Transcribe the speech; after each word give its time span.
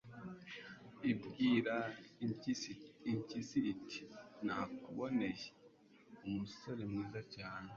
ibwira 1.11 1.75
impyisi 3.13 3.59
iti 3.73 3.99
'nakuboneye 4.45 5.45
umusore 6.25 6.81
mwiza 6.91 7.21
cyane 7.35 7.69